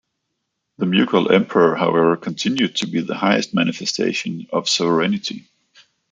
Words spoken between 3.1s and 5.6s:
highest manifestation of sovereignty.